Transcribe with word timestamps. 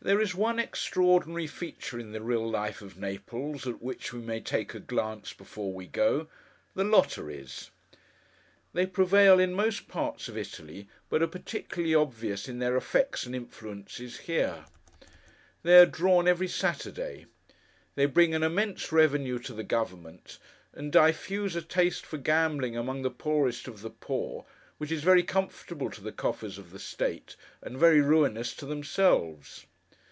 There 0.00 0.20
is 0.20 0.32
one 0.34 0.60
extraordinary 0.60 1.48
feature 1.48 1.98
in 1.98 2.12
the 2.12 2.22
real 2.22 2.48
life 2.48 2.82
of 2.82 2.96
Naples, 3.00 3.66
at 3.66 3.82
which 3.82 4.12
we 4.12 4.20
may 4.20 4.40
take 4.40 4.72
a 4.72 4.78
glance 4.78 5.32
before 5.32 5.72
we 5.74 5.88
go—the 5.88 6.84
Lotteries. 6.84 7.70
They 8.72 8.86
prevail 8.86 9.40
in 9.40 9.52
most 9.54 9.88
parts 9.88 10.28
of 10.28 10.38
Italy, 10.38 10.86
but 11.10 11.20
are 11.20 11.26
particularly 11.26 11.96
obvious, 11.96 12.48
in 12.48 12.60
their 12.60 12.76
effects 12.76 13.26
and 13.26 13.34
influences, 13.34 14.18
here. 14.18 14.66
They 15.64 15.76
are 15.80 15.84
drawn 15.84 16.28
every 16.28 16.48
Saturday. 16.48 17.26
They 17.96 18.06
bring 18.06 18.36
an 18.36 18.44
immense 18.44 18.92
revenue 18.92 19.40
to 19.40 19.52
the 19.52 19.64
Government; 19.64 20.38
and 20.72 20.92
diffuse 20.92 21.56
a 21.56 21.60
taste 21.60 22.06
for 22.06 22.18
gambling 22.18 22.76
among 22.76 23.02
the 23.02 23.10
poorest 23.10 23.66
of 23.66 23.80
the 23.82 23.90
poor, 23.90 24.46
which 24.78 24.92
is 24.92 25.02
very 25.02 25.24
comfortable 25.24 25.90
to 25.90 26.00
the 26.00 26.12
coffers 26.12 26.56
of 26.56 26.70
the 26.70 26.78
State, 26.78 27.34
and 27.60 27.76
very 27.76 28.00
ruinous 28.00 28.54
to 28.54 28.64
themselves. 28.64 29.66